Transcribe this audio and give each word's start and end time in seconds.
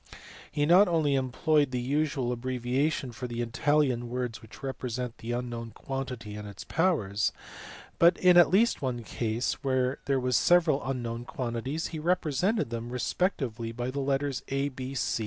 He 0.51 0.65
not 0.65 0.87
only 0.87 1.13
employed 1.13 1.69
the 1.69 1.79
usual 1.79 2.31
abbreviations 2.31 3.15
for 3.15 3.27
the 3.27 3.39
Italian 3.43 4.09
words 4.09 4.41
which 4.41 4.63
represent 4.63 5.19
the 5.19 5.31
unknown 5.31 5.69
quantity 5.69 6.33
and 6.35 6.47
its 6.47 6.63
powers, 6.63 7.31
but 7.99 8.17
in 8.17 8.35
at 8.35 8.49
least 8.49 8.81
one 8.81 9.03
case 9.03 9.63
when 9.63 9.97
there 10.05 10.19
were 10.19 10.31
several 10.31 10.83
unknown 10.83 11.25
quantities 11.25 11.89
he 11.89 11.99
represented 11.99 12.71
them 12.71 12.89
respectively 12.89 13.71
by 13.71 13.91
the 13.91 13.99
letters 13.99 14.41
A, 14.47 14.69
B, 14.69 14.95
C, 14.95 14.95
&c. 14.95 15.19